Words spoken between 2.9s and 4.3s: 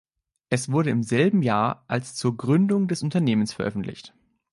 Unternehmens veröffentlicht.